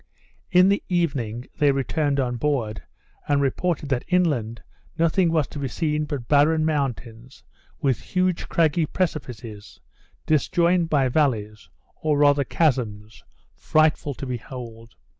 [0.49, 2.81] In the evening they returned on board,
[3.27, 4.63] and reported that inland,
[4.97, 7.43] nothing was to be seen but barren mountains,
[7.81, 9.79] with huge craggy precipices,
[10.25, 14.95] disjoined by valleys, or rather chasms, frightful to behold.